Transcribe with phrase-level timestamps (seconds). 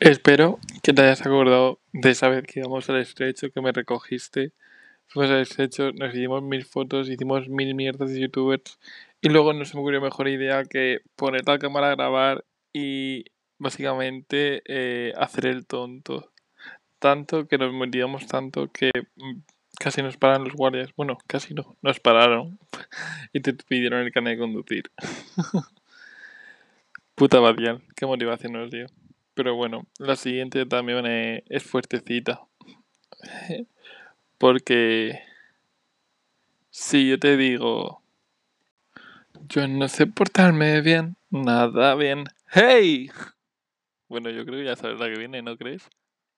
[0.00, 4.52] Espero que te hayas acordado de esa vez que íbamos al estrecho, que me recogiste.
[5.08, 8.78] Fuimos al estrecho, nos hicimos mil fotos, hicimos mil mierdas de youtubers.
[9.20, 13.26] Y luego no se me ocurrió mejor idea que poner la cámara a grabar y
[13.58, 16.32] básicamente eh, hacer el tonto.
[16.98, 19.40] Tanto que nos moríamos tanto que mm,
[19.78, 20.94] casi nos paran los guardias.
[20.96, 22.58] Bueno, casi no, nos pararon
[23.34, 24.84] y te pidieron el carnet de conducir.
[27.16, 28.86] Puta Badial, qué motivación nos dio.
[29.34, 32.40] Pero bueno, la siguiente también es fuertecita.
[34.38, 35.20] Porque
[36.70, 38.02] si yo te digo,
[39.48, 42.24] yo no sé portarme bien, nada bien.
[42.52, 43.10] ¡Hey!
[44.08, 45.88] Bueno, yo creo que ya sabes la que viene, ¿no crees?